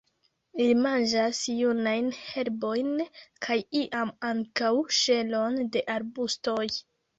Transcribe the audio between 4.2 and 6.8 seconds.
ankaŭ ŝelon de arbustoj.